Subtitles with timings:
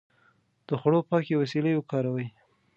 [0.67, 2.27] د خوړو پاکې وسيلې وکاروئ.